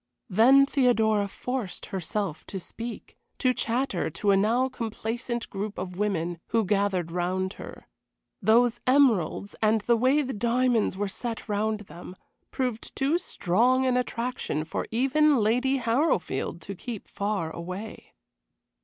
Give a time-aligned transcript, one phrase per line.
[0.31, 6.39] Then Theodora forced herself to speak to chatter to a now complacent group of women
[6.47, 7.87] who gathered round her.
[8.41, 12.15] Those emeralds, and the way the diamonds were set round them,
[12.49, 18.15] proved too strong an attraction for even Lady Harrowfield to keep far away.